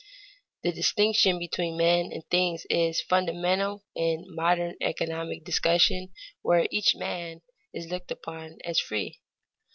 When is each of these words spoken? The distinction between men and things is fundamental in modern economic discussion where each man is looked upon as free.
The 0.63 0.71
distinction 0.71 1.37
between 1.37 1.77
men 1.77 2.09
and 2.11 2.25
things 2.31 2.65
is 2.71 2.99
fundamental 3.01 3.83
in 3.95 4.23
modern 4.33 4.73
economic 4.81 5.43
discussion 5.43 6.11
where 6.41 6.65
each 6.71 6.95
man 6.95 7.43
is 7.71 7.85
looked 7.85 8.09
upon 8.09 8.57
as 8.65 8.79
free. 8.79 9.19